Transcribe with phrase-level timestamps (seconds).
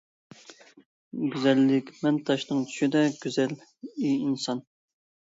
[1.35, 3.57] گۈزەللىك مەن تاشنىڭ چۈشىدەك گۈزەل،
[3.87, 4.69] ئى ئىنسان!